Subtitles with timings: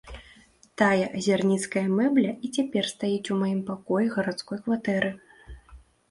[0.81, 5.11] Тая азярніцкая мэбля і цяпер стаіць у маім пакоі гарадской кватэры.